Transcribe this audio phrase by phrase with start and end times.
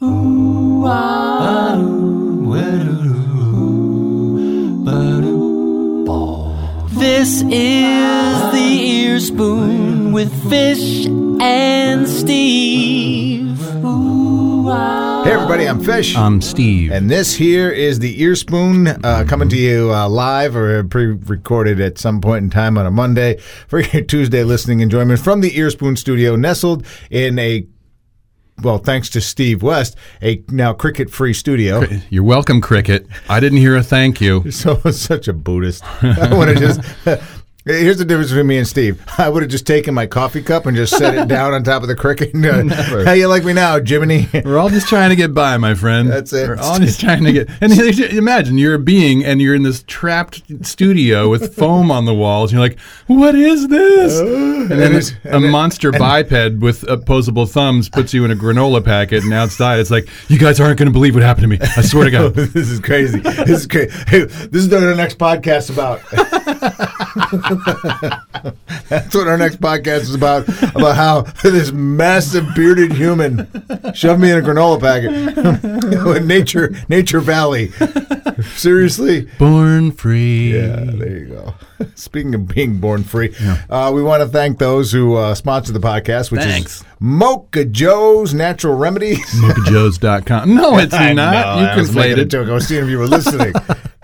[0.00, 0.08] This
[7.42, 13.58] is the ear spoon with Fish and Steve.
[13.58, 16.16] Hey everybody, I'm Fish.
[16.16, 16.92] I'm Steve.
[16.92, 21.78] and this here is the Ear Spoon uh, coming to you uh, live or pre-recorded
[21.78, 23.36] at some point in time on a Monday
[23.68, 27.66] for your Tuesday listening enjoyment from the Ear Spoon studio, nestled in a
[28.62, 31.84] well, thanks to Steve West, a now cricket-free studio.
[32.10, 33.06] You're welcome, Cricket.
[33.28, 34.44] I didn't hear a thank you.
[34.60, 35.82] So such a Buddhist.
[36.02, 37.39] I want to just.
[37.78, 39.02] Here's the difference between me and Steve.
[39.18, 41.82] I would have just taken my coffee cup and just set it down on top
[41.82, 42.34] of the cricket.
[42.34, 44.28] And, uh, how you like me now, Jiminy?
[44.44, 46.08] We're all just trying to get by, my friend.
[46.10, 46.48] That's it.
[46.48, 47.48] We're all just trying to get.
[47.60, 47.72] And
[48.12, 52.52] imagine you're a being and you're in this trapped studio with foam on the walls.
[52.52, 54.18] And you're like, what is this?
[54.18, 56.30] and then it's- a monster biped
[56.60, 60.60] with opposable thumbs puts you in a granola packet, and outside it's like, you guys
[60.60, 61.58] aren't going to believe what happened to me.
[61.76, 62.34] I swear to God.
[62.34, 63.20] this is crazy.
[63.20, 63.90] This is crazy.
[64.06, 66.00] Hey, this is what our next podcast about.
[68.88, 70.48] That's what our next podcast is about.
[70.48, 73.48] About how this massive bearded human
[73.94, 76.16] shoved me in a granola packet.
[76.16, 77.70] in nature, Nature Valley.
[78.54, 79.28] Seriously.
[79.38, 80.54] Born free.
[80.54, 81.54] Yeah, there you go.
[81.94, 83.34] Speaking of being born free,
[83.68, 86.80] uh, we want to thank those who uh, sponsor the podcast, which Thanks.
[86.80, 89.18] is Mocha Joe's Natural Remedies.
[89.40, 90.54] MochaJoes.com.
[90.54, 91.32] No, it's I not.
[91.32, 92.48] know, you I was making a joke.
[92.48, 93.52] I was seeing if you were listening.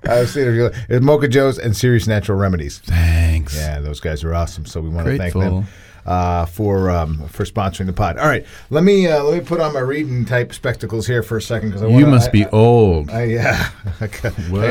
[0.08, 0.70] I seeing if you.
[0.88, 2.78] It's Mocha Joe's and Ceres Natural Remedies.
[2.78, 3.56] Thanks.
[3.56, 4.66] Yeah, those guys are awesome.
[4.66, 5.66] So we want to thank them
[6.06, 8.18] uh, for um, for sponsoring the pod.
[8.18, 11.36] All right, let me uh, let me put on my reading type spectacles here for
[11.36, 13.10] a second because You must be old.
[13.10, 13.70] I, yeah.
[14.00, 14.64] I got, What?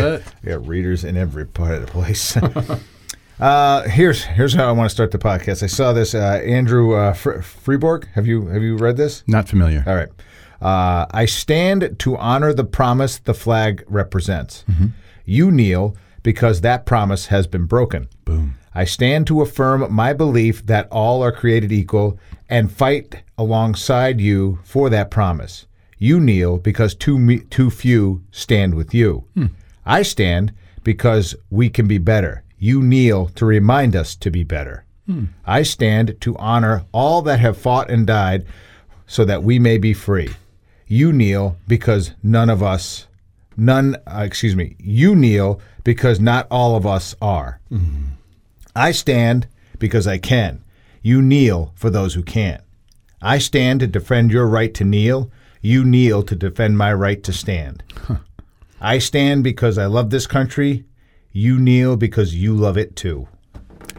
[0.44, 2.38] I got readers in every part of the place.
[3.40, 5.62] uh, here's here's how I want to start the podcast.
[5.62, 8.08] I saw this uh, Andrew uh, Fr- Freeborg.
[8.14, 9.24] Have you have you read this?
[9.28, 9.84] Not familiar.
[9.86, 10.10] All right.
[10.62, 14.64] Uh, I stand to honor the promise the flag represents.
[15.26, 18.08] You kneel because that promise has been broken.
[18.24, 18.56] Boom.
[18.74, 24.60] I stand to affirm my belief that all are created equal and fight alongside you
[24.64, 25.66] for that promise.
[25.98, 29.26] You kneel because too, me, too few stand with you.
[29.34, 29.46] Hmm.
[29.86, 32.44] I stand because we can be better.
[32.58, 34.86] You kneel to remind us to be better.
[35.06, 35.26] Hmm.
[35.46, 38.46] I stand to honor all that have fought and died
[39.08, 40.30] so that we may be free.
[40.88, 43.08] You kneel because none of us,
[43.58, 47.60] none, uh, excuse me, you kneel because not all of us are.
[48.76, 49.48] I stand
[49.80, 50.64] because I can.
[51.02, 52.62] You kneel for those who can't.
[53.22, 55.32] I stand to defend your right to kneel.
[55.62, 57.84] You kneel to defend my right to stand.
[58.82, 60.84] I stand because I love this country.
[61.32, 63.28] You kneel because you love it too.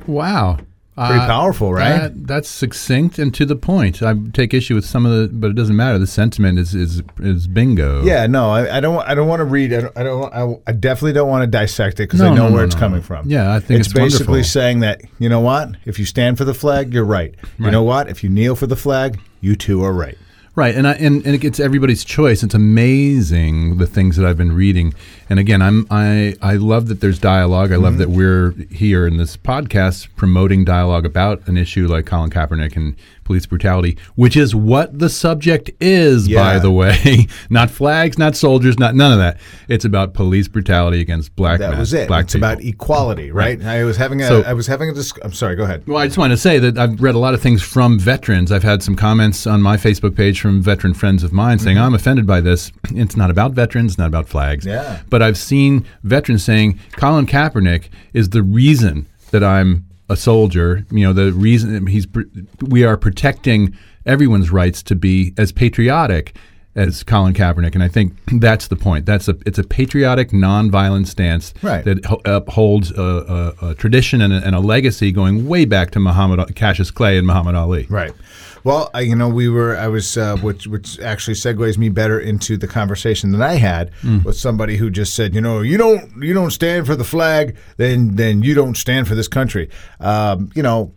[0.06, 0.59] Wow.
[0.97, 1.99] Pretty Uh, powerful, right?
[2.05, 4.03] That, that's succinct and to the point.
[4.03, 5.99] I take issue with some of the, but it doesn't matter.
[5.99, 8.03] The sentiment is is is bingo.
[8.03, 9.06] yeah, no, I, I don't.
[9.06, 9.75] I don't want to read.
[9.75, 10.33] I, don't, I don't.
[10.35, 12.67] I, I definitely don't want to dissect it because No, I know no, where no,
[12.67, 13.29] it's coming from.
[13.29, 14.45] Yeah, I think it's basically wonderful.
[14.45, 15.71] saying that you know what?
[15.85, 17.35] If you stand for the flag, you're right.
[17.59, 18.09] You know what?
[18.09, 20.17] If you kneel for the flag, you too are right.
[20.56, 22.43] Right, and I, and and it's everybody's choice.
[22.43, 24.94] It's amazing the things that I've been reading,
[25.28, 27.72] and again, I'm I I love that there's dialogue.
[27.72, 28.00] I love mm-hmm.
[28.00, 32.97] that we're here in this podcast promoting dialogue about an issue like Colin Kaepernick and
[33.26, 37.26] police brutality, which is what the subject is, by the way.
[37.50, 39.38] not flags, not soldiers, not none of that.
[39.69, 42.09] It's about police brutality against black That men, was it.
[42.09, 42.48] black it's people.
[42.48, 43.62] about equality, right?
[43.62, 44.28] I was having a.
[44.28, 44.94] So- I was having a.
[44.94, 45.56] Dis- I'm sorry.
[45.56, 45.87] Go ahead.
[45.87, 48.53] Well, I just wanted to say that I've read a lot of things from veterans.
[48.53, 51.87] I've had some comments on my Facebook page from veteran friends of mine saying, mm-hmm.
[51.87, 52.72] I'm offended by this.
[53.06, 54.64] It's not about veterans, not about flags.
[54.64, 55.03] Yeah.
[55.10, 60.84] But I've seen veterans saying, Colin Kaepernick is the reason that I'm a soldier.
[60.91, 62.06] You know, the reason he's
[62.61, 66.37] we are protecting everyone's rights to be as patriotic
[66.77, 69.06] as Colin Kaepernick, and I think that's the point.
[69.06, 71.84] That's a it's a patriotic, nonviolent stance Right.
[71.84, 76.00] that upholds a, a, a tradition and a, and a legacy going way back to
[76.00, 77.87] Muhammad Cassius Clay and Muhammad Ali.
[77.88, 78.12] Right.
[78.66, 79.77] Well, I, you know, we were.
[79.77, 83.93] I was, uh, which which actually segues me better into the conversation that I had
[84.25, 87.56] with somebody who just said, you know, you don't you don't stand for the flag,
[87.76, 89.70] then then you don't stand for this country.
[90.00, 90.93] Um, you know,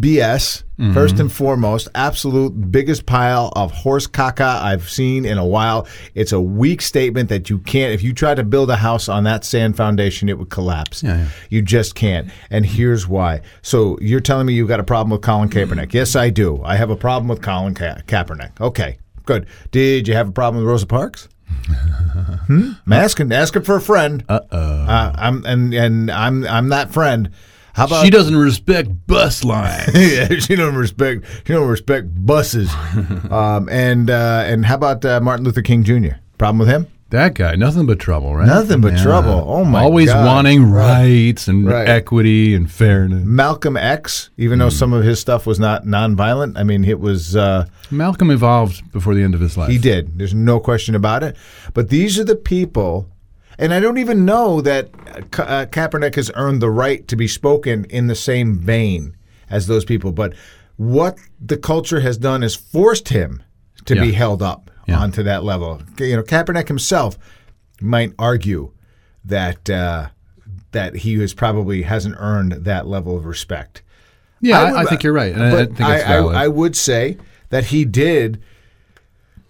[0.00, 0.62] BS.
[0.78, 0.94] Mm-hmm.
[0.94, 5.86] First and foremost, absolute biggest pile of horse caca I've seen in a while.
[6.14, 7.92] It's a weak statement that you can't.
[7.92, 11.02] If you try to build a house on that sand foundation, it would collapse.
[11.02, 11.28] Yeah, yeah.
[11.50, 12.30] You just can't.
[12.50, 13.42] And here's why.
[13.60, 15.88] So you're telling me you've got a problem with Colin Kaepernick?
[15.88, 15.96] Mm-hmm.
[15.96, 16.62] Yes, I do.
[16.64, 18.60] I have a problem with Colin Ka- Kaepernick.
[18.60, 19.46] Okay, good.
[19.70, 21.28] Did you have a problem with Rosa Parks?
[22.46, 22.72] hmm?
[22.86, 24.24] I'm asking, asking for a friend.
[24.28, 24.58] Uh-oh.
[24.58, 27.30] Uh, I'm and and I'm I'm that friend.
[27.74, 29.90] How about she doesn't respect bus lines.
[29.94, 31.24] yeah, she don't respect.
[31.46, 32.70] She don't respect buses.
[33.30, 36.16] um, and uh, and how about uh, Martin Luther King Jr.
[36.38, 36.86] Problem with him?
[37.10, 38.46] That guy, nothing but trouble, right?
[38.46, 39.44] Nothing but trouble.
[39.46, 40.24] Oh, my Always God.
[40.24, 41.86] wanting rights and Right.
[41.86, 43.22] equity and fairness.
[43.26, 47.36] Malcolm X, even though some of his stuff was not nonviolent, I mean, it was.
[47.36, 49.68] Uh, Malcolm evolved before the end of his life.
[49.70, 50.18] He did.
[50.18, 51.36] There's no question about it.
[51.74, 53.10] But these are the people,
[53.58, 57.28] and I don't even know that Ka- uh, Kaepernick has earned the right to be
[57.28, 59.16] spoken in the same vein
[59.50, 60.12] as those people.
[60.12, 60.34] But
[60.76, 63.42] what the culture has done is forced him
[63.84, 64.98] to be held up Yeah.
[65.00, 65.82] onto that level.
[65.98, 67.18] You know, Kaepernick himself
[67.80, 68.72] might argue
[69.24, 70.08] that uh,
[70.72, 73.82] that he has probably hasn't earned that level of respect.
[74.40, 75.32] Yeah, I, would- I think you're right.
[75.34, 76.16] and I, I think it's I.
[76.16, 77.16] I, I would say
[77.50, 78.42] that he did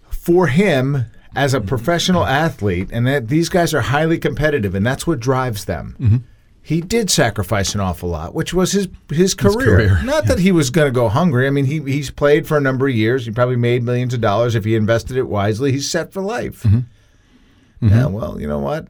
[0.09, 5.07] for him as a professional athlete, and that these guys are highly competitive, and that's
[5.07, 5.95] what drives them.
[5.99, 6.17] Mm-hmm.
[6.65, 9.75] He did sacrifice an awful lot, which was his his career.
[9.75, 11.45] career, Not that he was going to go hungry.
[11.45, 13.25] I mean, he he's played for a number of years.
[13.25, 15.73] He probably made millions of dollars if he invested it wisely.
[15.73, 16.63] He's set for life.
[16.63, 17.89] Mm-hmm.
[17.89, 18.87] Yeah, well, you know what?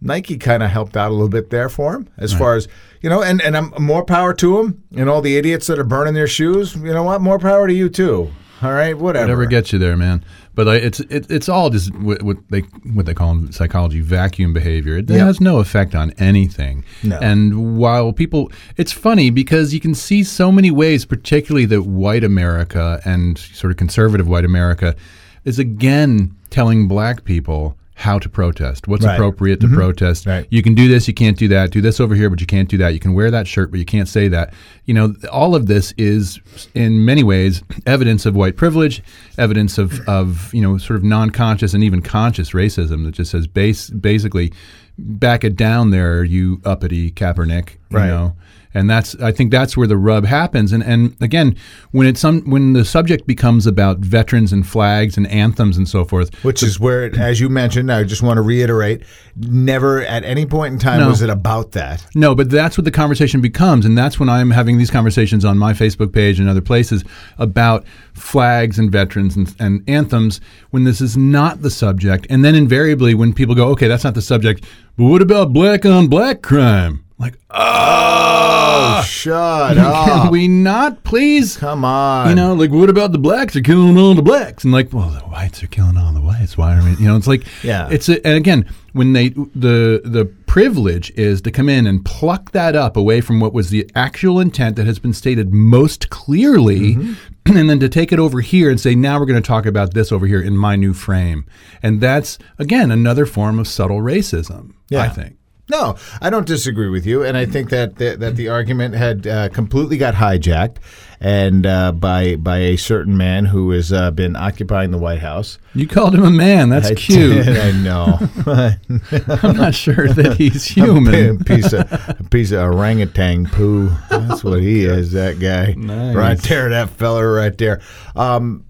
[0.00, 2.68] Nike kind of helped out a little bit there for him, as far as
[3.00, 5.84] you know, and and I'm more power to him and all the idiots that are
[5.84, 6.76] burning their shoes.
[6.76, 7.20] You know what?
[7.20, 8.30] More power to you too.
[8.62, 9.24] All right, whatever.
[9.24, 10.24] Whatever gets you there, man.
[10.56, 12.60] But like, it's it, it's all just what, what they
[12.94, 14.96] what they call in psychology vacuum behavior.
[14.96, 15.20] It Yep.
[15.20, 16.84] has no effect on anything.
[17.04, 17.18] No.
[17.20, 22.24] And while people, it's funny because you can see so many ways, particularly that white
[22.24, 24.96] America and sort of conservative white America
[25.44, 29.14] is again telling black people how to protest, what's Right.
[29.14, 29.76] appropriate to mm-hmm.
[29.76, 30.26] protest.
[30.26, 30.46] Right.
[30.50, 31.70] You can do this, you can't do that.
[31.70, 32.90] Do this over here, but you can't do that.
[32.90, 34.52] You can wear that shirt, but you can't say that.
[34.84, 36.38] You know, all of this is
[36.74, 39.02] in many ways evidence of white privilege,
[39.38, 43.46] evidence of, of you know, sort of non-conscious and even conscious racism that just says
[43.46, 44.52] base basically
[44.98, 47.70] back it down there, you uppity Kaepernick.
[47.90, 48.08] You Right.
[48.08, 48.36] know.
[48.76, 50.70] And that's I think that's where the rub happens.
[50.70, 51.56] And and again,
[51.92, 56.04] when it's some when the subject becomes about veterans and flags and anthems and so
[56.04, 59.02] forth, Which is where, it, as you mentioned, I just want to reiterate:
[59.34, 61.08] never at any point in time No.
[61.08, 62.06] was it about that.
[62.14, 65.56] No, but that's what the conversation becomes, and that's when I'm having these conversations on
[65.56, 67.02] my Facebook page and other places
[67.38, 70.38] about flags and veterans and, and anthems.
[70.68, 74.14] When this is not the subject, and then invariably when people go, "Okay, that's not
[74.14, 74.66] the subject,"
[74.98, 77.05] but what about black on black crime?
[77.18, 79.84] Like, oh, Shut can
[80.26, 80.30] up!
[80.30, 81.56] we not please?
[81.56, 82.28] Come on.
[82.28, 84.64] You know, like what about the blacks are killing all the blacks?
[84.64, 86.58] And like, well, the whites are killing all the whites.
[86.58, 86.90] Why are we?
[86.96, 87.88] You know, it's like, Yeah.
[87.90, 92.52] It's a, and again, when they the the privilege is to come in and pluck
[92.52, 96.96] that up away from what was the actual intent that has been stated most clearly,
[96.96, 97.56] Mm-hmm.
[97.56, 99.94] and then to take it over here and say, now we're going to talk about
[99.94, 101.46] this over here in my new frame,
[101.82, 104.74] and that's again another form of subtle racism.
[104.90, 105.00] yeah.
[105.02, 105.36] I think.
[105.68, 109.26] No, I don't disagree with you, and I think that the, that the argument had
[109.26, 110.76] uh, completely got hijacked,
[111.20, 115.58] and uh, by by a certain man who has uh, been occupying the White House.
[115.74, 116.68] You called him a man.
[116.68, 117.44] That's I cute.
[117.46, 118.18] did, I know.
[119.42, 121.42] I'm not sure that he's human.
[121.42, 123.90] piece of a piece of orangutan poo.
[124.08, 125.12] That's what he is.
[125.12, 126.14] That guy Nice.
[126.14, 126.68] right there.
[126.68, 127.80] That fella right there.
[128.14, 128.64] Um,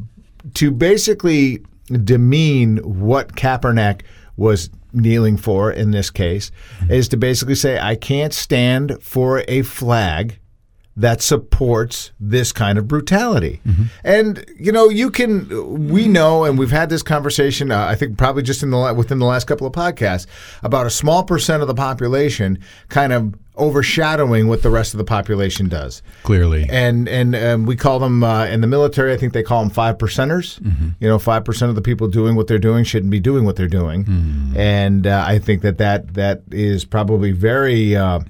[0.55, 1.63] to basically
[2.05, 4.01] demean what Kaepernick
[4.37, 6.51] was kneeling for in this case
[6.89, 10.39] is to basically say I can't stand for a flag
[10.99, 13.61] that supports this kind of brutality.
[14.03, 18.17] And you know, you can we know and we've had this conversation uh, I think
[18.17, 20.27] probably just in the within the last couple of podcasts
[20.63, 25.05] about a small percent of the population kind of overshadowing what the rest of the
[25.05, 26.03] population does.
[26.23, 26.67] Clearly.
[26.71, 29.13] And and um, we call them uh, in the military.
[29.13, 30.61] I think they call them five percenters.
[31.01, 33.57] You know, five percent of the people doing what they're doing shouldn't be doing what
[33.57, 34.55] they're doing.
[34.57, 38.21] And uh, I think that that that is probably very uh,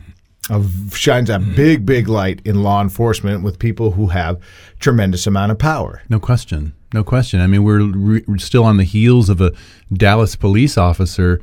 [0.50, 4.40] of, shines a big big light in law enforcement with people who have
[4.78, 6.02] tremendous amount of power.
[6.08, 6.72] No question.
[6.94, 7.40] No question.
[7.40, 9.52] I mean, we're, re- we're still on the heels of a
[9.92, 11.40] Dallas police officer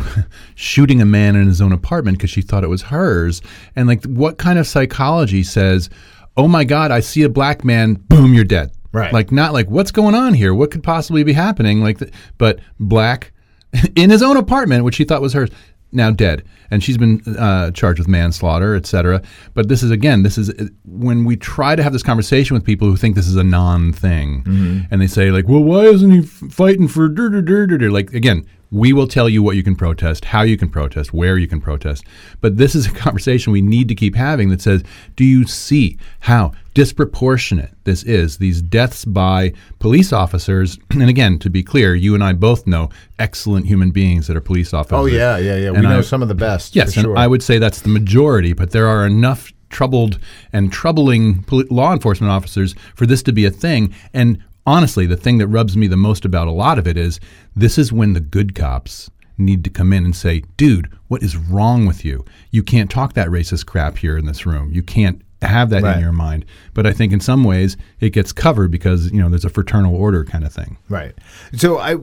[0.00, 3.42] oh, shooting a man in his own apartment because she thought it was hers.
[3.76, 5.90] And like, what kind of psychology says,
[6.36, 9.12] "Oh my God, I see a black man, boom, you're dead." Right.
[9.12, 10.52] Like, not like what's going on here?
[10.52, 11.80] What could possibly be happening?
[11.82, 13.32] Like, th- but black
[13.96, 15.50] in his own apartment, which she thought was hers.
[15.94, 19.20] Now dead, and she's been uh, charged with manslaughter, et cetera.
[19.52, 22.64] But this is again, this is uh, when we try to have this conversation with
[22.64, 26.20] people who think this is a non-thing, and they say like, "Well, why isn't he
[26.20, 27.90] f- fighting for?" Dur, dur, dur?
[27.90, 31.36] Like again, we will tell you what you can protest, how you can protest, where
[31.38, 32.04] you can protest.
[32.40, 34.82] But this is a conversation we need to keep having that says,
[35.14, 38.38] "Do you see how disproportionate this is.
[38.38, 42.88] These deaths by police officers, and again, to be clear, you and I both know
[43.18, 44.98] excellent human beings that are police oh, officers.
[44.98, 45.70] Oh yeah, yeah, yeah.
[45.70, 46.74] We And know I- some of the best.
[46.74, 47.10] Yes, for sure.
[47.10, 50.18] and I would say that's the majority, but there are enough troubled
[50.52, 53.94] and troubling law enforcement officers for this to be a thing.
[54.12, 57.20] And honestly, the thing that rubs me the most about a lot of it is
[57.56, 61.36] this is when the good cops need to come in and say, dude, what is
[61.36, 62.24] wrong with you?
[62.50, 64.70] You can't talk that racist crap here in this room.
[64.72, 65.96] You can't have that Right.
[65.96, 66.44] in your mind.
[66.72, 69.96] But I think in some ways it gets covered because, you know, there's a fraternal
[69.96, 70.76] order kind of thing.
[70.88, 71.14] Right.
[71.56, 71.96] So I,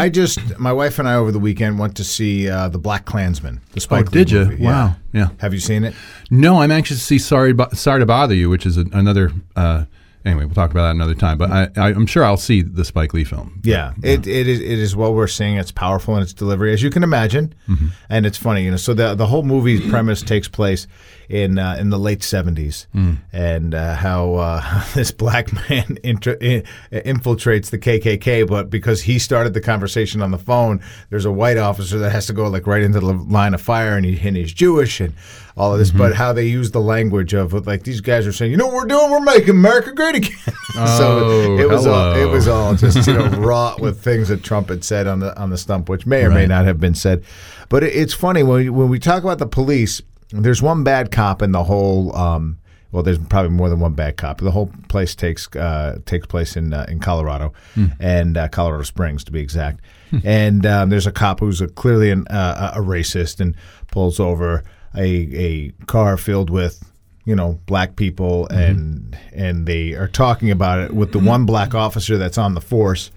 [0.00, 3.58] I just my wife and I over the weekend went to see uh, the BlacKkKlansman.
[3.72, 4.46] The Spike Oh, did you?
[4.46, 4.64] movie.
[4.64, 4.96] Wow.
[5.12, 5.28] Yeah.
[5.40, 5.94] Have you seen it?
[6.30, 9.30] No, I'm anxious to see Sorry, Sorry to Bother You, which is a, another.
[9.54, 9.84] Uh,
[10.26, 11.38] anyway, we'll talk about that another time.
[11.38, 13.60] But I, I, I'm sure I'll see the Spike Lee film.
[13.64, 15.56] Yeah, it, it is it is what we're seeing.
[15.56, 17.86] It's powerful in its delivery, as you can imagine, Mm-hmm.
[18.10, 18.64] and it's funny.
[18.64, 20.86] You know, so the the whole movie's premise takes place
[21.28, 23.18] in uh, in the late seventies, Mm.
[23.32, 29.18] and uh, how uh, this black man inter- in, infiltrates the KKK, but because he
[29.18, 30.80] started the conversation on the phone,
[31.10, 33.96] there's a white officer that has to go like right into the line of fire,
[33.96, 35.14] and, he, and he's Jewish and
[35.56, 35.88] all of this.
[35.88, 35.98] Mm-hmm.
[35.98, 38.74] But how they use the language of like these guys are saying, you know what
[38.76, 39.10] we're doing?
[39.10, 40.36] We're making America great again.
[40.78, 44.42] Oh, so it was all, it was all just you know wrought with things that
[44.42, 46.94] Trump had said on the on the stump, which may or may not have been
[46.94, 47.24] said.
[47.70, 50.02] But it, it's funny when we, when we talk about the police.
[50.30, 52.14] There's one bad cop in the whole.
[52.16, 52.58] Um,
[52.92, 54.40] well, there's probably more than one bad cop.
[54.40, 57.52] The whole place takes uh, takes place in uh, in Colorado
[58.00, 59.80] and uh, Colorado Springs, to be exact.
[60.24, 63.54] and um, there's a cop who's a, clearly an, uh, a racist and
[63.90, 64.64] pulls over
[64.94, 66.90] a a car filled with
[67.24, 71.74] you know black people and and they are talking about it with the one black
[71.74, 73.10] officer that's on the force.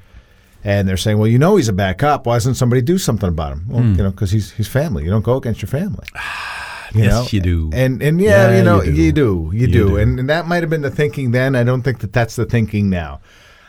[0.61, 2.25] And they're saying well you know he's a bad cop.
[2.25, 3.65] Why doesn't somebody do something about him?
[3.69, 5.05] Well you know because he's he's family.
[5.05, 6.05] You don't go against your family
[6.93, 7.27] you Yes, know?
[7.31, 7.69] you do.
[7.73, 9.01] and and yeah, Yeah, you know you do.
[9.01, 9.97] you do you, You do, do.
[9.97, 12.45] And, and that might have been the thinking then i don't think that that's the
[12.45, 13.19] thinking now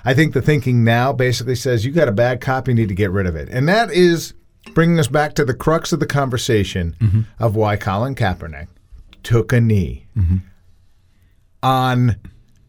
[0.05, 2.95] i think the thinking now basically says you got a bad cop you need to
[2.95, 4.33] get rid of it and that is
[4.75, 7.21] bringing us back to the crux of the conversation Mm-hmm.
[7.39, 8.69] of why colin kaepernick
[9.23, 10.37] took a knee Mm-hmm.
[11.63, 12.17] on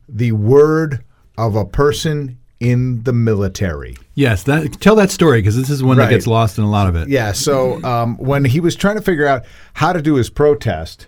[0.09, 1.03] the word
[1.37, 3.97] of a person in the military.
[4.15, 6.05] Yes, that, tell that story because this is one Right.
[6.05, 7.09] that gets lost in a lot of it.
[7.09, 11.07] Yeah, so um, when he was trying to figure out how to do his protest,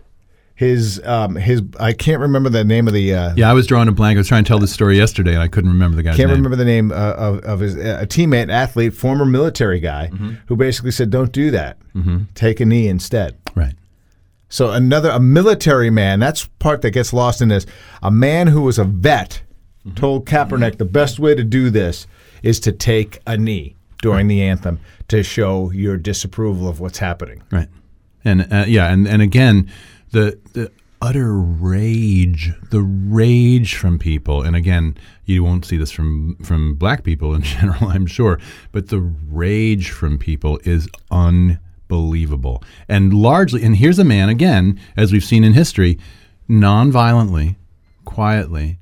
[0.55, 3.87] his um, his I can't remember the name of the uh, Yeah, I was drawing
[3.87, 4.17] a blank.
[4.17, 6.29] I was trying to tell this story yesterday, and I couldn't remember the guy's can't
[6.29, 6.37] name.
[6.37, 10.33] remember the name uh, of, of his uh, a teammate, athlete, former military guy, Mm-hmm.
[10.47, 11.77] who basically said, "Don't do that.
[12.35, 13.73] Take a knee instead." Right.
[14.49, 16.19] So another a military man.
[16.19, 17.65] That's part that gets lost in this.
[18.03, 19.41] A man who was a vet
[19.95, 22.07] told Kaepernick the best way to do this
[22.41, 27.41] is to take a knee during the anthem to show your disapproval of what's happening.
[27.51, 27.69] Right.
[28.25, 29.71] And uh, yeah, and, and again,
[30.11, 30.71] the the
[31.01, 37.03] utter rage, the rage from people, and again, you won't see this from from black
[37.03, 38.39] people in general, I'm sure,
[38.71, 42.63] but the rage from people is unbelievable.
[42.87, 45.99] And largely, and here's a man again, as we've seen in history,
[46.47, 47.57] non-violently,
[48.05, 48.79] quietly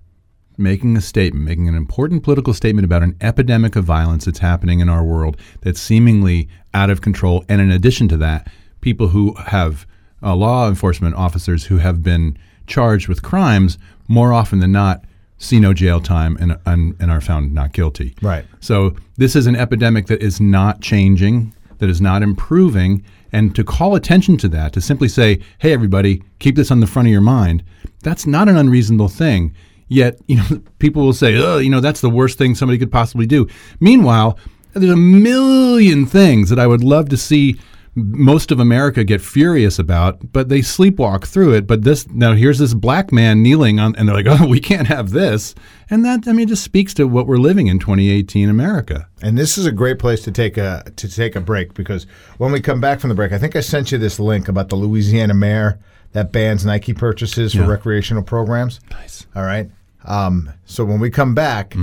[0.61, 4.79] making a statement, making an important political statement about an epidemic of violence that's happening
[4.79, 7.43] in our world that's seemingly out of control.
[7.49, 8.47] And in addition to that,
[8.81, 9.85] people who have
[10.23, 12.37] uh, law enforcement officers who have been
[12.67, 13.77] charged with crimes
[14.07, 15.03] more often than not
[15.37, 18.15] see no jail time and, and, and are found not guilty.
[18.21, 18.45] Right.
[18.59, 23.03] So this is an epidemic that is not changing, that is not improving.
[23.33, 26.87] And to call attention to that, to simply say, hey, everybody, keep this on the
[26.87, 27.63] front of your mind,
[28.03, 29.55] that's not an unreasonable thing.
[29.91, 30.45] Yet, you know,
[30.79, 33.45] people will say, oh, you know, that's the worst thing somebody could possibly do.
[33.81, 34.39] Meanwhile,
[34.73, 37.59] there's a million things that I would love to see
[37.93, 41.67] most of America get furious about, but they sleepwalk through it.
[41.67, 44.87] But this now here's this black man kneeling on, and they're like, "Oh, we can't
[44.87, 45.53] have this,"
[45.89, 49.09] and that I mean just speaks to what we're living in 2018 America.
[49.21, 52.07] And this is a great place to take a to take a break because
[52.37, 54.69] when we come back from the break, I think I sent you this link about
[54.69, 55.77] the Louisiana mayor
[56.13, 57.67] that bans Nike purchases for Yeah.
[57.67, 58.79] recreational programs.
[58.89, 59.25] Nice.
[59.35, 59.69] All right.
[60.05, 61.75] Um, so when we come back,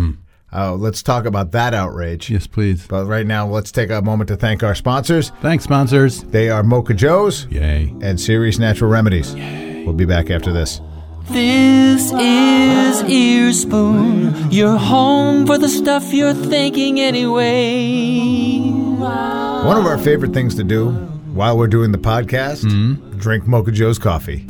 [0.53, 2.31] uh, let's talk about that outrage.
[2.31, 2.87] Yes, please.
[2.87, 5.31] But right now, let's take a moment to thank our sponsors.
[5.43, 6.23] Thanks, sponsors.
[6.25, 7.95] They are Mocha Joe's Yay.
[8.03, 9.35] and Ceres Natural Remedies.
[9.35, 10.81] We'll be back after this.
[11.31, 18.61] This is Earspoon, your home for the stuff you're thinking anyway.
[18.71, 20.91] One of our favorite things to do
[21.35, 22.63] while we're doing the podcast,
[23.19, 24.47] drink Mocha Joe's coffee.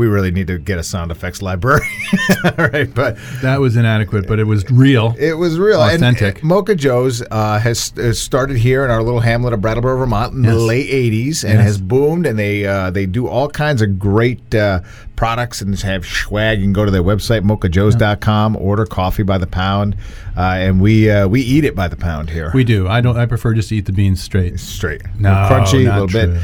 [0.00, 1.82] We really need to get a sound effects library.
[2.58, 5.14] All right, but That was inadequate, but it was real.
[5.18, 5.82] it was real.
[5.82, 6.42] And, Authentic.
[6.42, 10.32] uh, Mocha Joe's uh, has, has started here in our little hamlet of Brattleboro, Vermont,
[10.34, 11.62] in the late '80s, and Yes.
[11.64, 12.26] has boomed.
[12.26, 14.80] And they uh, they do all kinds of great uh,
[15.16, 16.58] products and have swag.
[16.58, 19.96] You can go to their website mochajoes.com, order coffee by the pound,
[20.36, 22.50] uh, and we uh, we eat it by the pound here.
[22.54, 22.88] we do.
[22.88, 23.16] I don't.
[23.18, 24.58] I prefer just to eat the beans straight.
[24.58, 26.40] straight, No, crunchy, a little bit.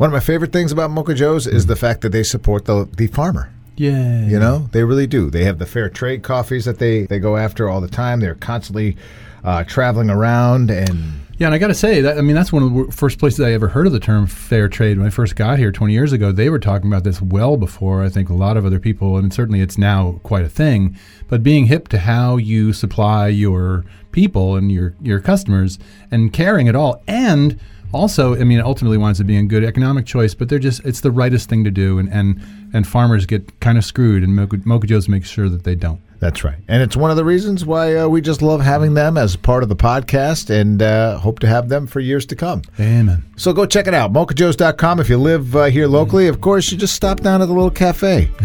[0.00, 2.88] One of my favorite things about Mocha Joe's is the fact that they support the
[2.96, 3.52] the farmer.
[3.76, 4.24] Yeah.
[4.24, 5.28] You know, they really do.
[5.28, 8.20] They have the fair trade coffees that they, they go after all the time.
[8.20, 8.96] They're constantly
[9.44, 12.62] uh, traveling around and Yeah, and I got to say that I mean that's one
[12.62, 14.96] of the first places I ever heard of the term fair trade.
[14.96, 18.02] When I first got here 20 years ago, they were talking about this well before
[18.02, 20.96] I think a lot of other people, and certainly it's now quite a thing.
[21.28, 25.78] But being hip to how you supply your people and your your customers,
[26.10, 27.60] and caring at all, and
[27.92, 30.34] also, I mean, ultimately winds up being a good economic choice.
[30.34, 32.40] But they're just it's the rightest thing to do, and and
[32.72, 36.00] and farmers get kind of screwed, and Mocha, Mocha Joe's makes sure that they don't.
[36.20, 36.58] That's right.
[36.68, 39.62] And it's one of the reasons why uh, we just love having them as part
[39.62, 42.60] of the podcast and uh, hope to have them for years to come.
[42.78, 43.24] Amen.
[43.36, 45.00] So go check it out, mochajoes.com.
[45.00, 47.70] If you live uh, here locally, of course, you just stop down at the little
[47.70, 48.30] cafe.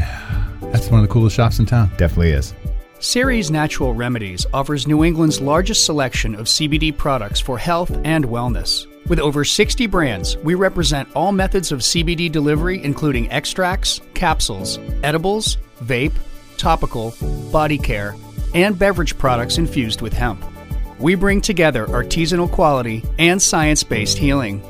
[0.61, 1.91] That's one of the coolest shops in town.
[1.97, 2.53] Definitely is.
[2.99, 8.87] Ceres Natural Remedies offers New England's largest selection of CBD products for health and wellness.
[9.07, 15.57] With over 60 brands, we represent all methods of CBD delivery, including extracts, capsules, edibles,
[15.83, 16.15] vape,
[16.57, 17.13] topical,
[17.51, 18.15] body care,
[18.55, 20.43] and beverage products infused with hemp.
[20.99, 24.63] We bring together artisanal quality and science based healing.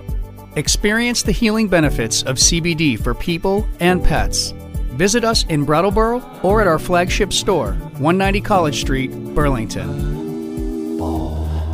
[0.58, 4.52] Experience the healing benefits of CBD for people and pets.
[4.96, 10.15] Visit us in Brattleboro or at our flagship store, 190 College Street, Burlington.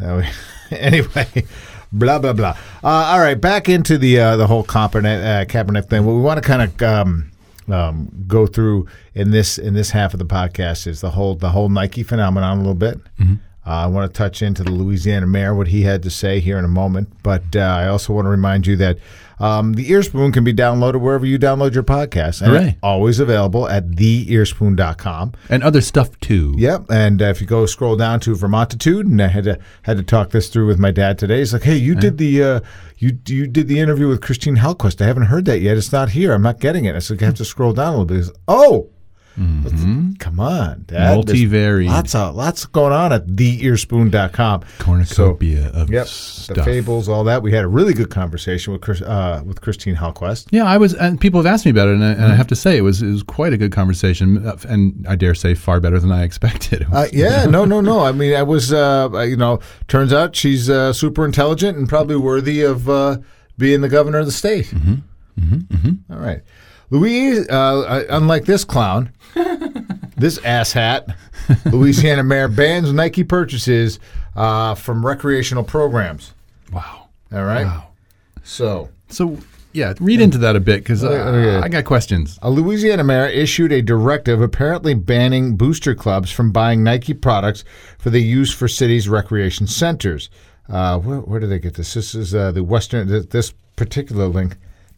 [0.00, 0.26] we-
[0.76, 1.44] anyway,
[1.92, 2.56] blah blah blah.
[2.82, 6.04] Uh, all right, back into the uh, the whole Kaepernick, uh, Kaepernick thing.
[6.04, 7.30] What we want to kind of um,
[7.68, 11.50] um, go through in this in this half of the podcast is the whole the
[11.50, 12.98] whole Nike phenomenon a little bit.
[13.18, 13.34] Mm-hmm.
[13.66, 16.56] Uh, I want to touch into the Louisiana mayor, what he had to say here
[16.56, 17.08] in a moment.
[17.24, 18.98] But uh, I also want to remind you that
[19.38, 22.40] um, the Earspoon can be downloaded wherever you download your podcast.
[22.42, 22.78] And Hooray.
[22.82, 25.32] always available at theearspoon.com.
[25.48, 26.54] and other stuff too.
[26.56, 29.96] Yep, and uh, if you go scroll down to Vermontitude, and I had to had
[29.96, 31.38] to talk this through with my dad today.
[31.38, 32.60] He's like, "Hey, you did the uh,
[32.98, 35.00] you you did the interview with Christine Hallquist.
[35.02, 35.76] I haven't heard that yet.
[35.76, 36.32] It's not here.
[36.32, 38.28] I'm not getting it." I said, "I have to scroll down a little bit." He's
[38.28, 38.86] like,
[39.38, 41.26] "Oh, come on, Dad.
[41.26, 41.38] There's
[41.88, 44.62] Lots of lots going on at theearspoon.com.
[44.78, 46.56] Cornucopia of Yep, stuff.
[46.56, 47.42] the fables, all that.
[47.42, 50.46] We had a really good conversation with Chris, uh, with Christine Hallquist.
[50.50, 52.46] Yeah, I was, and people have asked me about it, and I, and I have
[52.48, 55.54] to say it was it was quite a good conversation, uh, and I dare say
[55.54, 56.88] far better than I expected.
[56.90, 58.00] Was- Uh, yeah, no, no, no.
[58.00, 62.16] I mean, I was, uh, you know, turns out she's uh, super intelligent and probably
[62.16, 63.18] worthy of uh,
[63.58, 64.66] being the governor of the state.
[64.66, 64.94] Mm-hmm.
[65.38, 66.12] Mm-hmm.
[66.12, 66.40] All right.
[66.90, 69.10] Louise, uh, uh, unlike this clown,
[70.16, 71.14] this asshat,
[71.72, 73.98] Louisiana mayor bans Nike purchases
[74.34, 76.32] uh, from recreational programs.
[76.72, 77.08] wow.
[77.32, 77.64] All right.
[77.66, 77.88] Wow.
[78.44, 79.38] So, So
[79.72, 81.56] yeah, read into that a bit because Okay.
[81.58, 82.38] I got questions.
[82.40, 87.64] A Louisiana mayor issued a directive apparently banning booster clubs from buying Nike products
[87.98, 90.30] for the use for cities' recreation centers.
[90.68, 91.94] Uh, where, where did they get this?
[91.94, 93.08] This is uh, the Western.
[93.08, 94.56] th- This particular link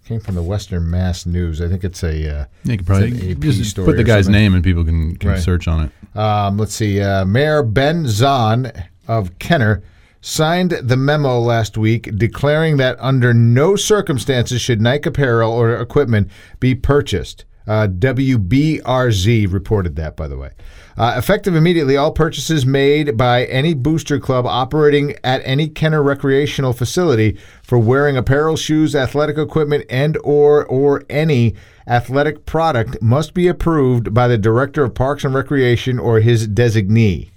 [0.08, 1.60] came from the Western Mass News.
[1.60, 2.40] I think it's a.
[2.40, 4.40] Uh, You could probably it's an AP just story put the guy's something.
[4.40, 5.38] name and people can, can Right.
[5.40, 6.18] search on it.
[6.18, 7.00] Um, let's see.
[7.00, 8.72] Uh, Mayor Ben Zahn
[9.06, 9.82] of Kenner
[10.22, 16.30] signed the memo last week declaring that under no circumstances should Nike apparel or equipment
[16.58, 17.44] be purchased.
[17.66, 20.50] Uh, WBRZ reported that, by the way.
[20.98, 26.72] Uh, effective immediately, all purchases made by any booster club operating at any Kenner recreational
[26.72, 31.54] facility for wearing apparel, shoes, athletic equipment, and or or any
[31.86, 37.30] athletic product must be approved by the director of Parks and Recreation or his designee.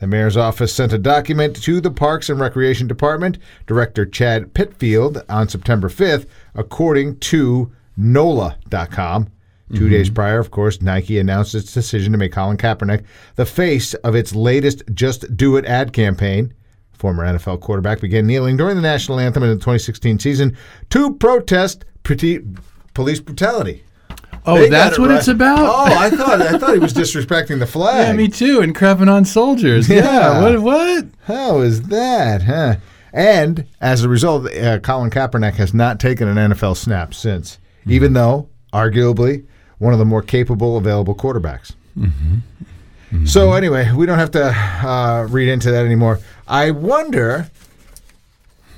[0.00, 3.38] The mayor's office sent a document to the Parks and Recreation Department,
[3.68, 9.30] Director Chad Pitfield, on September 5th, according to NOLA.com.
[9.74, 13.04] 2 days prior, of course, Nike announced its decision to make Colin Kaepernick
[13.36, 16.52] the face of its latest Just Do It ad campaign.
[16.92, 20.56] Former NFL quarterback began kneeling during the national anthem in the 2016 season
[20.90, 22.40] to protest pretty
[22.94, 23.82] police brutality.
[24.44, 25.18] Oh, They that's it what right.
[25.18, 25.58] it's about.
[25.60, 28.08] Oh, I thought I thought he was disrespecting the flag.
[28.08, 28.60] yeah, me too.
[28.60, 29.88] And crapping on soldiers.
[29.88, 30.02] Yeah.
[30.04, 30.42] Yeah.
[30.42, 30.58] What?
[30.62, 31.06] What?
[31.24, 32.76] How is that, huh?
[33.12, 37.92] And as a result, uh, Colin Kaepernick has not taken an NFL snap since, Mm-hmm.
[37.92, 39.44] even though arguably
[39.82, 41.74] one of the more capable available quarterbacks.
[41.98, 43.26] Mm-hmm.
[43.26, 46.20] So anyway, we don't have to uh, read into that anymore.
[46.46, 47.50] I wonder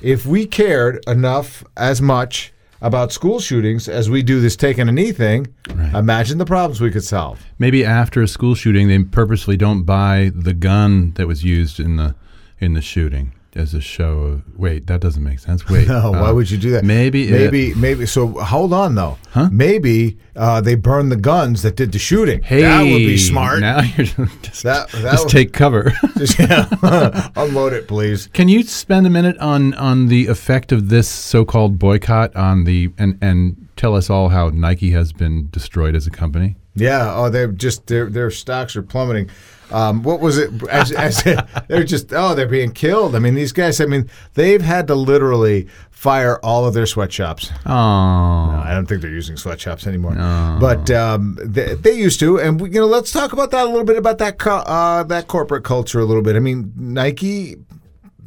[0.01, 4.91] if we cared enough as much about school shootings as we do this taking a
[4.91, 5.53] knee thing.
[5.93, 7.45] Imagine the problems we could solve.
[7.59, 11.97] Maybe after a school shooting, they purposely don't buy the gun that was used in
[11.97, 12.15] the
[12.59, 14.19] in the shooting as a show.
[14.19, 15.67] Of, wait, that doesn't make sense.
[15.69, 16.83] Wait, No, why uh, would you do that?
[16.83, 18.05] Maybe, it- maybe, maybe.
[18.05, 19.17] So hold on, though.
[19.31, 19.49] Huh?
[19.51, 22.41] Maybe uh, they burned the guns that did the shooting.
[22.43, 23.59] Hey, that would be smart.
[23.61, 24.05] Now you're
[24.41, 25.91] just, That- that just would- take cover.
[26.17, 27.29] Just, yeah.
[27.35, 28.27] Unload it, please.
[28.27, 32.89] Can you spend a minute on on the effect of this so-called boycott on the
[32.97, 36.55] and and tell us all how Nike has been destroyed as a company?
[36.75, 37.13] Yeah.
[37.13, 39.29] Oh, they're just their their stocks are plummeting.
[39.71, 40.51] Um, what was it?
[40.69, 41.23] As, as
[41.67, 43.15] they're just oh, they're being killed.
[43.15, 43.81] I mean, these guys.
[43.81, 47.51] I mean, they've had to literally fire all of their sweatshops.
[47.65, 50.13] Oh, I don't think they're using sweatshops anymore,
[50.59, 52.39] but um, they, they used to.
[52.39, 55.27] And you know, let's talk about that a little bit about that co- uh, that
[55.27, 56.35] corporate culture a little bit.
[56.35, 57.55] I mean, Nike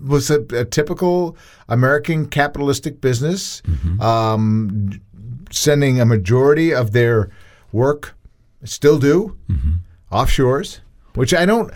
[0.04, 1.36] was a, a typical
[1.68, 3.62] American capitalistic business,
[4.00, 5.00] um,
[5.50, 7.30] sending a majority of their
[7.72, 8.16] work,
[8.64, 9.36] still do,
[10.10, 10.80] offshores,
[11.18, 11.72] which I don't.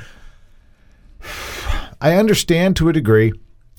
[2.01, 3.33] I understand to a degree.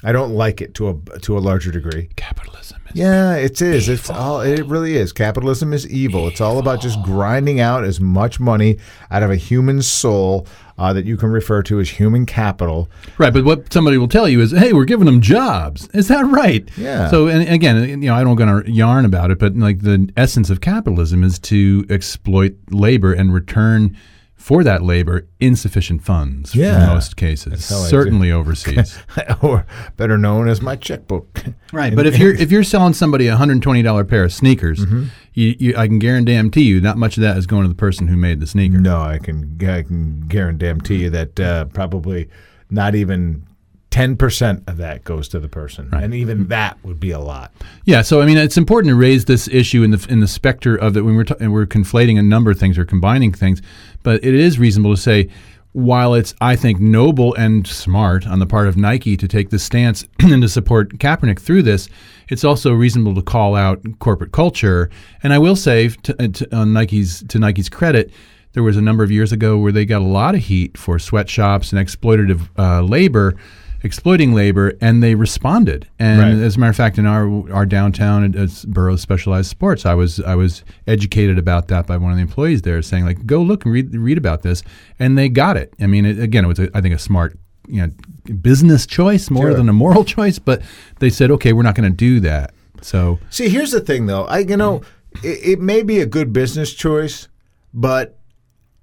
[0.03, 2.09] I don't like it to a to a larger degree.
[2.17, 3.87] capitalism is Yeah, it is.
[3.87, 4.41] It's all.
[4.41, 5.13] It really is.
[5.13, 6.27] Capitalism is evil.
[6.27, 8.77] It's all about just grinding out as much money
[9.09, 10.45] out of a human soul
[10.77, 12.89] uh, that you can refer to as human capital.
[13.17, 16.25] Right, but what somebody will tell you is, "Hey, we're giving them jobs." Is that
[16.25, 16.69] right?
[16.75, 17.09] Yeah.
[17.09, 20.11] So, and again, you know, I don't going to yarn about it, but like the
[20.17, 23.95] essence of capitalism is to exploit labor and return
[24.43, 26.83] for that labor insufficient funds Yeah.
[26.83, 28.99] in most cases, certainly overseas.
[29.41, 31.45] or better known as my checkbook.
[31.71, 34.79] right, but if you're if you're selling somebody a hundred twenty dollar pair of sneakers,
[34.79, 35.03] Mm-hmm.
[35.33, 38.07] you, you, I can guarantee you, not much of that is going to the person
[38.09, 38.77] who made the sneaker.
[38.79, 42.27] No, I can I can guarantee you that uh, probably
[42.69, 43.45] not even
[43.93, 47.51] ten percent of that goes to the person, and even that would be a lot.
[47.85, 50.75] Yeah, so I mean, it's important to raise this issue in the in the specter
[50.75, 53.61] of that when we're t- and we're conflating a number of things or combining things,
[54.01, 55.29] but it is reasonable to say,
[55.73, 59.63] while it's I think noble and smart on the part of Nike to take this
[59.63, 61.87] stance and to support Kaepernick through this,
[62.29, 64.89] it's also reasonable to call out corporate culture.
[65.21, 68.11] And I will say, to, uh, to, on Nike's to Nike's credit.
[68.53, 70.99] There was a number of years ago where they got a lot of heat for
[70.99, 73.35] sweatshops and exploitative uh, labor,
[73.83, 75.87] exploiting labor, and they responded.
[75.99, 76.31] And Right.
[76.45, 79.93] as a matter of fact, in our our downtown at, at Burrows Specialized Sports, I
[79.93, 83.41] was I was educated about that by one of the employees there, saying like, "Go
[83.41, 84.63] look and read read about this,"
[84.99, 85.73] and they got it.
[85.79, 89.29] I mean, it, again, it was a, I think a smart you know business choice
[89.29, 89.53] more Sure.
[89.55, 90.61] than a moral choice, but
[90.99, 94.25] they said, "Okay, we're not going to do that." So See, here's the thing, though.
[94.25, 94.81] I, you know,
[95.23, 97.29] it, it may be a good business choice,
[97.73, 98.17] but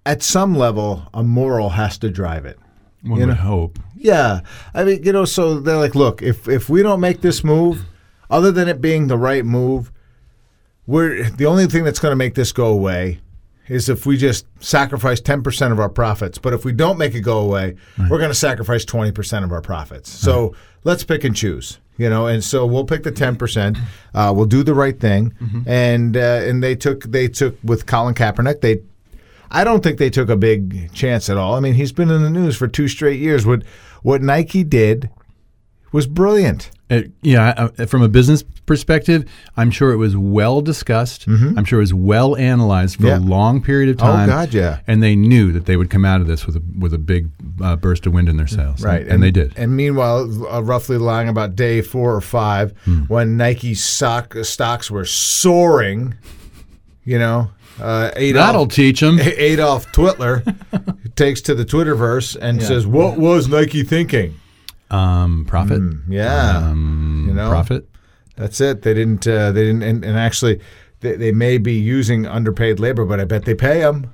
[0.07, 2.59] at some level, a moral has to drive it.
[3.03, 3.41] One You would know?
[3.43, 3.79] hope.
[3.97, 4.41] Yeah,
[4.75, 7.85] I mean, you know, so they're like, look, if if we don't make this move,
[8.31, 9.93] other than it being the right move,
[10.87, 13.21] we're the only thing that's going to make this go away
[13.69, 16.39] is if we just sacrifice 10% of our profits.
[16.39, 17.77] But if we don't make it go away,
[18.09, 20.11] we're going to sacrifice 20% of our profits.
[20.11, 22.27] So let's pick and choose, you know.
[22.27, 23.79] And so we'll pick the 10%.
[24.13, 25.35] Uh, we'll do the right thing.
[25.67, 28.61] And uh, and they took they took with Colin Kaepernick.
[28.61, 28.81] They
[29.51, 31.55] I don't think they took a big chance at all.
[31.55, 33.45] I mean, he's been in the news for two straight years.
[33.47, 33.63] What
[34.03, 35.11] what Nike did
[35.93, 36.71] was brilliant.
[36.89, 39.25] Uh, yeah, uh, from a business perspective,
[39.57, 41.25] I'm sure it was well discussed.
[41.29, 43.23] I'm sure it was well analyzed for Mm-hmm.
[43.23, 43.29] Yeah.
[43.29, 44.29] a long period of time.
[44.29, 44.33] Oh.
[44.33, 44.81] God, yeah.
[44.89, 47.29] And they knew that they would come out of this with a with a big
[47.63, 48.83] uh, burst of wind in their sails.
[48.85, 49.53] Right, and, and they did.
[49.57, 53.03] And meanwhile, uh, roughly lying about day four or five, Hmm.
[53.09, 56.15] when Nike stock, stocks were soaring,
[57.05, 59.19] you know, uh, Adolf, That'll teach him.
[59.21, 60.45] Adolf Twitler
[61.17, 64.39] takes to the Twitterverse and says, "What was Nike thinking?"
[64.91, 65.81] Um, profit.
[66.09, 67.89] Yeah, Um, you know, profit.
[68.37, 68.83] That's it.
[68.83, 69.27] They didn't.
[69.27, 69.83] Uh, they didn't.
[69.83, 70.61] And, and actually,
[71.01, 74.13] they, they may be using underpaid labor, but I bet they pay them.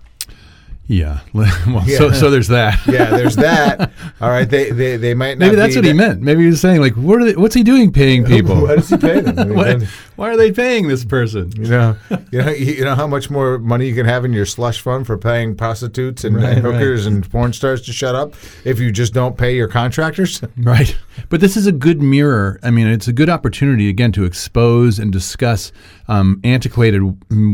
[0.88, 1.20] Yeah.
[1.32, 2.78] well, so so there's that.
[2.86, 3.92] Yeah, there's that.
[4.20, 4.48] All right.
[4.48, 5.46] They they, they might not.
[5.46, 6.22] Maybe that's what he meant.
[6.22, 8.60] Maybe he was saying like, what are they, what's he doing, paying people?
[8.62, 9.86] What does he pay them?
[10.18, 11.52] I mean, What- then- Why are they paying this person?
[11.56, 11.96] You know,
[12.32, 15.06] you know, you know how much more money you can have in your slush fund
[15.06, 17.14] for paying prostitutes and, Right, and hookers right.
[17.14, 20.40] and porn stars to shut up if you just don't pay your contractors.
[20.58, 20.96] Right.
[21.28, 22.58] But this is a good mirror.
[22.62, 25.70] I mean, it's a good opportunity, again, to expose and discuss
[26.08, 27.02] um, antiquated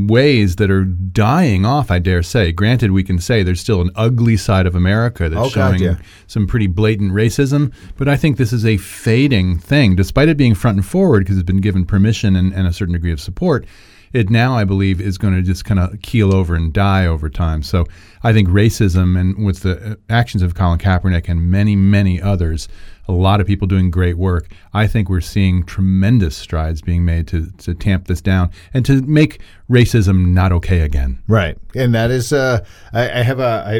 [0.08, 2.52] ways that are dying off, I dare say.
[2.52, 5.82] Granted, we can say there's still an ugly side of America that's Oh, God, showing
[5.82, 5.96] yeah.
[6.26, 10.54] some pretty blatant racism, but I think this is a fading thing, despite it being
[10.54, 13.66] front and forward because it's been given permission and, and a certain degree of support.
[14.12, 17.30] It now, I believe, is going to just kind of keel over and die over
[17.30, 17.62] time.
[17.62, 17.86] So
[18.22, 22.68] I think racism and with the uh, actions of Colin Kaepernick and many, many others,
[23.08, 24.52] a lot of people doing great work.
[24.74, 29.00] I think we're seeing tremendous strides being made to, to tamp this down and to
[29.02, 31.22] make racism not okay again.
[31.26, 33.74] Right, and that is, uh, I, I have a, I,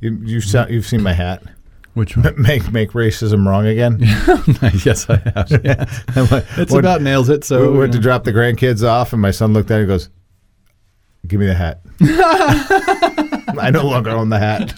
[0.00, 1.42] you, you've, se- you've seen my hat.
[1.98, 2.32] Which one?
[2.42, 3.98] Make make racism wrong again.
[4.84, 5.50] yes, I have.
[5.64, 5.84] Yeah.
[6.56, 7.42] It's When- about nails it.
[7.44, 9.78] So we uh, went you to drop the grandkids off, and my son looked at
[9.78, 10.08] it and goes,
[11.26, 11.80] "Give me the hat."
[13.60, 14.72] I no longer own the hat,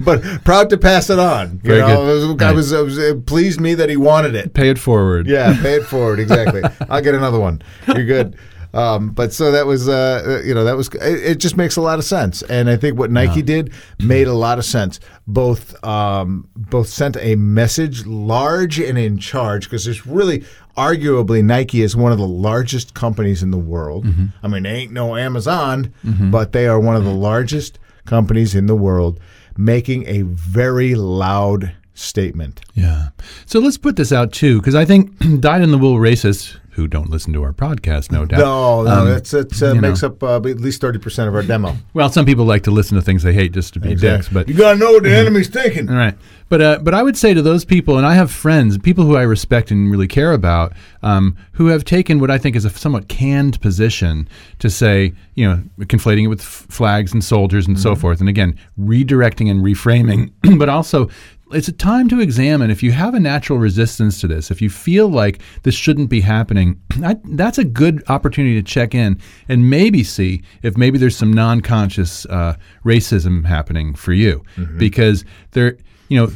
[0.00, 1.54] but proud to pass it on.
[1.64, 2.50] You Very know, good.
[2.50, 4.54] It, was, I was, was- it pleased me that he wanted it.
[4.54, 5.26] pay it forward.
[5.26, 6.20] Yeah, pay it forward.
[6.20, 6.62] Exactly.
[6.88, 7.60] I'll get another one.
[7.88, 8.36] You're good.
[8.74, 10.88] Um, but so that was, uh, you know, that was.
[10.88, 14.26] It, it just makes a lot of sense, and I think what Nike did made
[14.26, 14.98] a lot of sense.
[15.28, 20.44] Both, um, both sent a message, large and in charge, because there's really,
[20.76, 24.06] arguably, Nike is one of the largest companies in the world.
[24.42, 28.74] I mean, ain't no Amazon, but they are one of the largest companies in the
[28.74, 29.20] world,
[29.56, 32.60] making a very loud statement.
[32.74, 33.10] Yeah.
[33.46, 36.86] So let's put this out too, because I think dyed in the wool racists who
[36.88, 38.38] don't listen to our podcast, no doubt.
[38.40, 39.62] No, no, Um, that's it.
[39.62, 40.08] Uh, makes know.
[40.08, 41.76] up uh, at least thirty percent of our demo.
[41.92, 44.48] Well, some people like to listen to things they hate just to be dicks, but
[44.48, 45.88] you gotta know what the enemy's thinking.
[45.88, 46.16] All right,
[46.48, 49.16] but uh, but I would say to those people, and I have friends, people who
[49.16, 52.70] I respect and really care about, um, who have taken what I think is a
[52.70, 57.78] somewhat canned position to say, you know, conflating it with f- flags and soldiers and
[57.78, 61.08] so forth, and again, redirecting and reframing, but also.
[61.52, 64.70] It's a time to examine if you have a natural resistance to this, if you
[64.70, 69.68] feel like this shouldn't be happening, I, that's a good opportunity to check in and
[69.68, 74.42] maybe see if maybe there's some non-conscious uh, racism happening for you,
[74.78, 75.76] because there,
[76.08, 76.32] you know,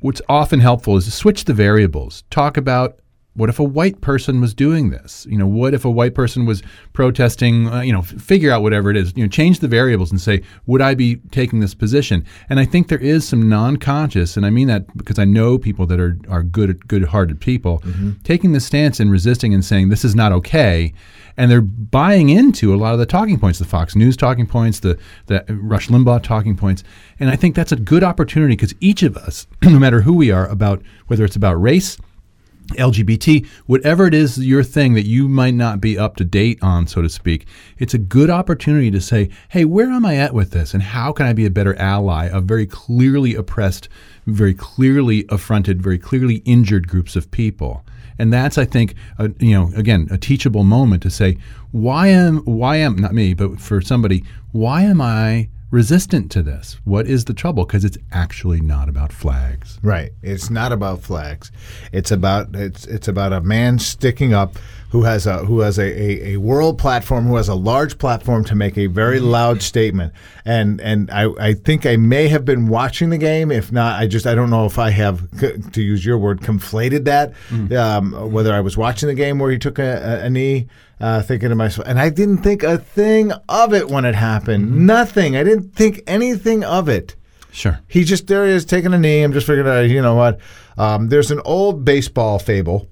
[0.00, 2.24] what's often helpful is to switch the variables.
[2.30, 3.00] Talk about
[3.38, 5.24] what if a white person was doing this?
[5.30, 6.60] You know, what if a white person was
[6.92, 7.68] protesting?
[7.68, 9.12] Uh, you know, f- figure out whatever it is.
[9.14, 12.24] You know, change the variables and say, would I be taking this position?
[12.50, 15.86] And I think there is some non-conscious, and I mean that because I know people
[15.86, 17.80] that are are good, good-hearted people,
[18.24, 20.92] taking the stance and resisting and saying this is not okay,
[21.36, 24.80] and they're buying into a lot of the talking points, the Fox News talking points,
[24.80, 26.82] the the Rush Limbaugh talking points,
[27.20, 30.32] and I think that's a good opportunity because each of us, no matter who we
[30.32, 31.96] are, about whether it's about race.
[32.76, 36.86] LGBT, whatever it is your thing that you might not be up to date on,
[36.86, 37.46] so to speak,
[37.78, 40.74] it's a good opportunity to say, hey, where am I at with this?
[40.74, 43.88] And how can I be a better ally of very clearly oppressed,
[44.26, 47.84] very clearly affronted, very clearly injured groups of people?
[48.18, 51.38] And that's, I think, a, you know, again, a teachable moment to say,
[51.70, 56.78] why am, why am, not me, but for somebody, why am I resistant to this?
[56.84, 57.64] What is the trouble?
[57.64, 59.78] Because it's actually not about flags.
[59.82, 60.12] Right.
[60.22, 61.50] It's not about flags.
[61.92, 64.56] It's about it's it's about a man sticking up
[64.90, 68.44] who has a who has a, a, a world platform, who has a large platform
[68.44, 70.12] to make a very loud statement.
[70.44, 73.50] And and I, I think I may have been watching the game.
[73.50, 75.28] If not, I just I don't know if I have
[75.72, 77.32] to use your word conflated that.
[77.76, 80.68] Um, whether I was watching the game where he took a, a, a knee.
[81.00, 84.84] Uh, thinking to myself, and I didn't think a thing of it when it happened.
[84.84, 85.36] Nothing.
[85.36, 87.14] I didn't think anything of it.
[87.52, 87.78] Sure.
[87.86, 89.22] He just there he is taking a knee.
[89.22, 89.82] I'm just figuring out.
[89.82, 90.40] You know what?
[90.76, 92.88] Um, there's an old baseball fable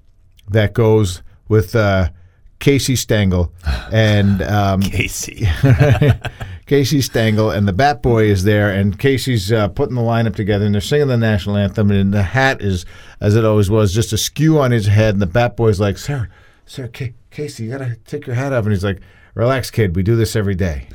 [0.50, 2.10] that goes with uh,
[2.58, 3.52] Casey Stengel
[3.92, 5.46] and um, Casey.
[6.66, 10.64] Casey Stengel and the Bat Boy is there, and Casey's uh, putting the lineup together,
[10.66, 12.84] and they're singing the national anthem, and the hat is,
[13.20, 16.28] as it always was, just askew on his head, and the Bat Boy's like, "Sir,
[16.64, 19.00] sir, Ca- Casey, you gotta take your hat off," and he's like,
[19.34, 20.88] "Relax, kid, we do this every day."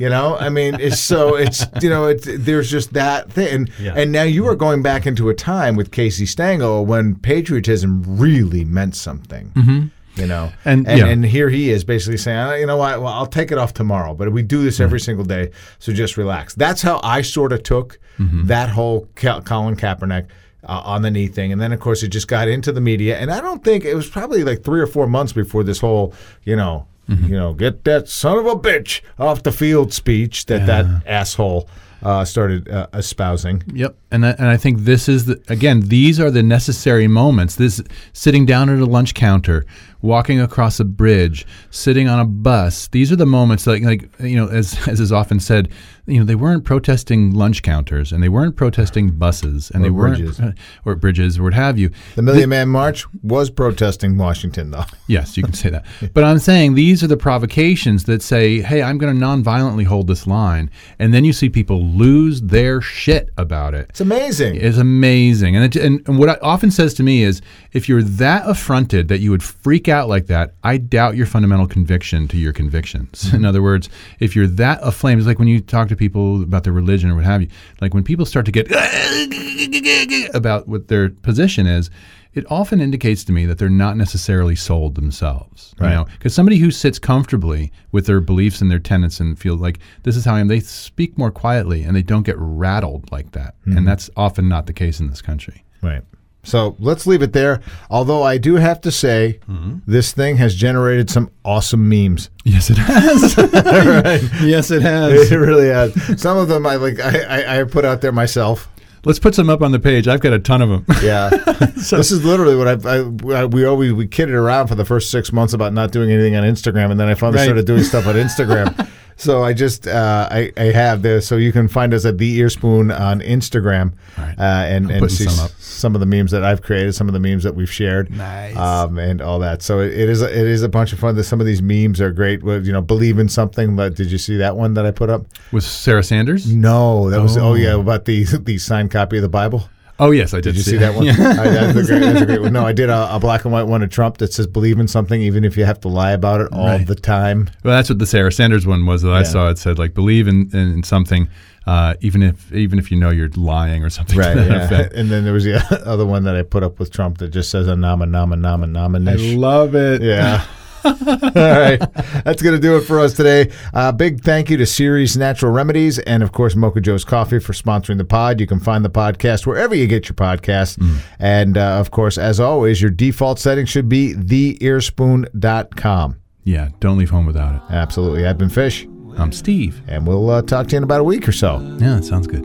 [0.00, 3.70] You know, I mean, it's so it's you know, it's there's just that thing, and,
[3.78, 3.92] Yeah.
[3.96, 8.64] and now you are going back into a time with Casey Stengel when patriotism really
[8.64, 9.90] meant something.
[10.16, 11.06] You know, And- and, yeah.
[11.06, 13.00] and here he is basically saying, "Uh, you know what?
[13.02, 16.16] Well, I'll take it off tomorrow, but we do this every single day, so just
[16.16, 16.54] relax.
[16.54, 20.26] That's how I sort of took that whole Colin Kaepernick
[20.68, 23.18] uh, on the knee thing, and then of course it just got into the media,
[23.18, 26.12] and I don't think it was probably like three or four months before this whole,
[26.44, 30.66] you know, you know, get that son of a bitch off the field speech that
[30.66, 31.68] that asshole
[32.02, 33.62] uh, started uh, espousing.
[33.72, 37.56] Yep, and I, and I think this is the again these are the necessary moments.
[37.56, 39.66] This sitting down at a lunch counter
[40.02, 42.88] walking across a bridge, sitting on a bus.
[42.88, 45.70] These are the moments like like you know as as is often said,
[46.06, 49.90] you know they weren't protesting lunch counters and they weren't protesting buses and Or they
[49.90, 50.40] weren't bridges.
[50.84, 51.90] or bridges or what have you.
[52.16, 54.84] The Million Man March was protesting Washington, though.
[55.06, 55.84] Yes, you can say that.
[56.14, 60.06] But I'm saying these are the provocations that say, hey, I'm going to nonviolently hold
[60.06, 60.70] this line.
[61.00, 63.88] And then you see people lose their shit about it.
[63.90, 64.54] It's amazing.
[64.54, 65.56] It's amazing.
[65.56, 69.08] And, it, and, and what it often says to me is if you're that affronted
[69.08, 73.32] that you would freak out like that, I doubt your fundamental conviction to your convictions.
[73.34, 76.64] In other words, if you're that aflame, it's like when you talk to people about
[76.64, 77.48] their religion or what have you,
[77.80, 78.70] like when people start to get
[80.34, 81.90] about what their position is,
[82.32, 85.74] it often indicates to me that they're not necessarily sold themselves.
[85.80, 85.94] You Right.
[85.94, 89.80] know, because somebody who sits comfortably with their beliefs and their tenets and feel like
[90.04, 93.32] this is how I am, they speak more quietly and they don't get rattled like
[93.32, 93.56] that.
[93.64, 93.84] And mm-hmm.
[93.84, 95.64] that's often not the case in this country.
[95.82, 96.02] Right.
[96.42, 97.60] So let's leave it there.
[97.90, 99.78] Although I do have to say, mm-hmm.
[99.86, 102.30] this thing has generated some awesome memes.
[102.44, 103.36] Yes, it has.
[104.42, 105.30] Yes, it has.
[105.30, 106.20] It really has.
[106.20, 106.98] Some of them I like.
[106.98, 108.68] I, I, I put out there myself.
[109.04, 110.08] Let's put some up on the page.
[110.08, 110.84] I've got a ton of them.
[111.02, 111.30] Yeah,
[111.76, 112.96] so, this is literally what I've, I,
[113.34, 113.44] I.
[113.46, 116.44] We always we kidded around for the first six months about not doing anything on
[116.44, 117.44] Instagram, and then I finally Right.
[117.44, 118.88] started doing stuff on Instagram.
[119.20, 122.40] so I just uh, I, I have this, so you can find us at the
[122.40, 124.34] Earspoon on Instagram, right.
[124.38, 127.20] uh, and and see some some of the memes that I've created, some of the
[127.20, 128.56] memes that we've shared, Nice.
[128.56, 129.62] um, and all that.
[129.62, 131.16] So it, it is a, it is a bunch of fun.
[131.16, 132.42] That some of these memes are great.
[132.42, 133.76] With, you know, believe in something.
[133.76, 135.26] But did you see that one that I put up?
[135.52, 136.52] With Sarah Sanders?
[136.52, 137.54] No, that was oh, Oh.
[137.54, 139.68] yeah about the the signed copy of the Bible.
[140.00, 141.04] Oh, yes, I did, Did you see that one?
[141.06, 141.12] Yeah.
[141.12, 142.52] I- that's, a great, that's a great one.
[142.52, 144.88] No, I did a, a black and white one of Trump that says "Believe in
[144.88, 146.86] something, even if you have to lie about it all Right.
[146.86, 149.48] the time." Well, that's what the Sarah Sanders one was that I saw.
[149.50, 151.28] It said like believe in, in something,
[151.66, 154.18] uh, even if even if you know you're lying or something.
[154.18, 154.36] Right.
[154.36, 154.88] Yeah.
[154.94, 157.50] And then there was the other one that I put up with Trump that just
[157.50, 160.02] says "a nama nama nama nama." I love it.
[160.02, 160.44] Yeah.
[160.84, 160.94] All
[161.34, 161.78] right.
[162.24, 163.50] That's going to do it for us today.
[163.74, 167.52] Uh, big thank you to Ceres Natural Remedies and, of course, Mocha Joe's Coffee for
[167.52, 168.40] sponsoring the pod.
[168.40, 170.80] You can find the podcast wherever you get your podcasts.
[171.18, 176.16] And, uh, of course, as always, your default setting should be theearspoon.com.
[176.44, 176.70] Yeah.
[176.80, 177.62] Don't leave home without it.
[177.70, 178.26] Absolutely.
[178.26, 179.82] I've been Fish, I'm Steve.
[179.88, 181.60] and we'll uh, talk to you in about a week or so.
[181.78, 182.44] Yeah, that sounds good.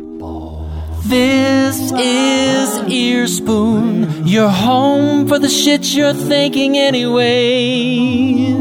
[1.07, 8.55] This is Ear Earspoon, your home for the shit you're thinking anyway.